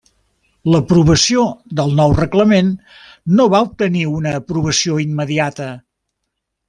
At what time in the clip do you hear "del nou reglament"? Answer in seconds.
1.79-2.71